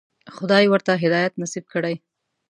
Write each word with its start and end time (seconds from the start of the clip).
خدای 0.35 0.65
ورته 0.69 0.91
هدایت 1.03 1.33
نصیب 1.41 1.65
کړی. 1.73 1.95